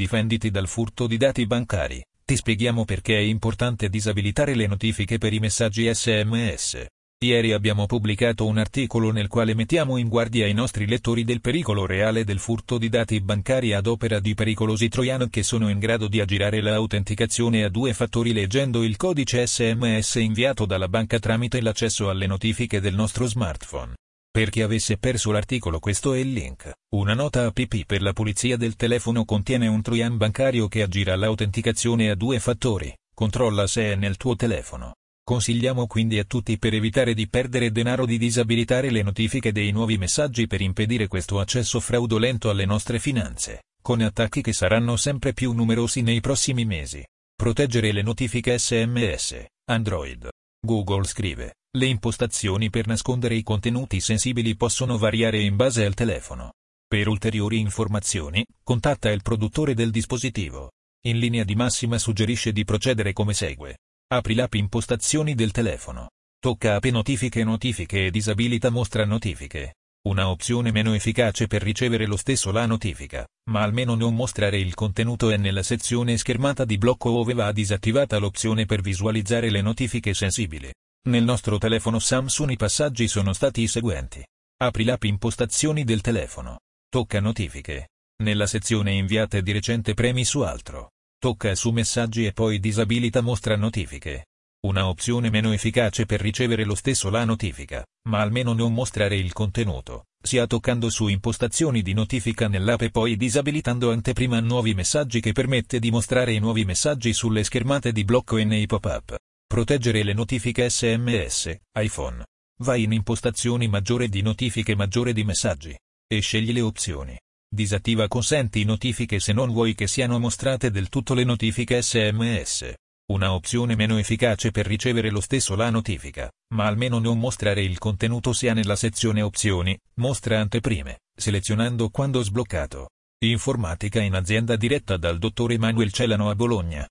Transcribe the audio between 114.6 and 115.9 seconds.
maggiore di messaggi.